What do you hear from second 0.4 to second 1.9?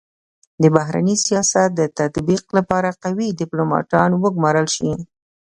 د بهرني سیاست د